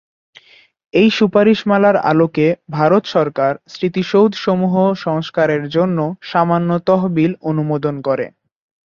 [0.93, 2.45] এই সুপারিশমালার আলোকে
[2.71, 4.73] ভারত সরকার স্মৃতিসৌধসমূহ
[5.01, 5.97] সংস্কারের জন্য
[6.23, 8.25] সামান্য তহবিল অনুমোদন করে।